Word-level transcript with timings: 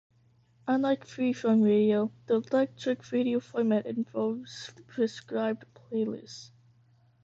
Unlike 0.67 1.05
freeform 1.05 1.63
radio, 1.63 2.11
the 2.25 2.37
eclectic 2.41 3.11
radio 3.11 3.39
format 3.39 3.85
involves 3.85 4.71
prescribed 4.87 5.63
playlists. 5.75 6.49